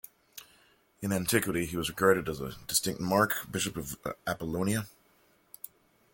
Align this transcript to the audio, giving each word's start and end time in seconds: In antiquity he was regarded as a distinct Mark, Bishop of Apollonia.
In 1.03 1.13
antiquity 1.13 1.67
he 1.67 1.77
was 1.77 1.87
regarded 1.89 2.27
as 2.27 2.41
a 2.41 2.55
distinct 2.65 2.99
Mark, 2.99 3.51
Bishop 3.51 3.77
of 3.77 3.95
Apollonia. 4.25 4.87